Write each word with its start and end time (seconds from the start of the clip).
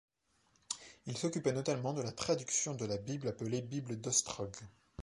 Il 1.05 1.15
s'occupa 1.15 1.51
notamment 1.51 1.93
de 1.93 2.01
la 2.01 2.11
traduction 2.11 2.73
de 2.73 2.85
la 2.85 2.97
Bible 2.97 3.27
appelée 3.27 3.61
Bible 3.61 4.01
d'Ostrog. 4.01 4.51